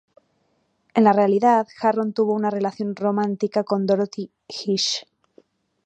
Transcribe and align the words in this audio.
En 0.95 1.03
la 1.03 1.13
realidad, 1.13 1.67
Harron 1.79 2.11
tuvo 2.11 2.33
una 2.33 2.49
relación 2.49 2.95
romántica 2.95 3.63
con 3.63 3.85
Dorothy 3.85 4.31
Gish. 4.49 5.05